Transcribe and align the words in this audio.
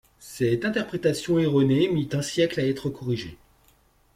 Cette 0.17 0.65
interprétation 0.65 1.37
erronée 1.37 1.87
mit 1.87 2.09
un 2.13 2.23
siècle 2.23 2.59
à 2.59 2.65
être 2.65 2.89
corrigée. 2.89 3.37